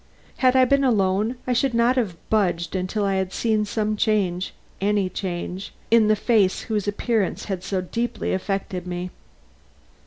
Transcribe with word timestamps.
Had 0.37 0.55
I 0.55 0.65
been 0.65 0.83
alone 0.83 1.35
I 1.45 1.53
should 1.53 1.75
not 1.75 1.95
have 1.95 2.17
budged 2.31 2.75
till 2.89 3.05
I 3.05 3.17
had 3.17 3.31
seen 3.31 3.65
some 3.65 3.95
change 3.95 4.51
any 4.81 5.09
change 5.11 5.75
in 5.91 6.07
the 6.07 6.15
face 6.15 6.61
whose 6.61 6.87
appearance 6.87 7.45
had 7.45 7.63
so 7.63 7.81
deeply 7.81 8.33
affected 8.33 8.87
me. 8.87 9.11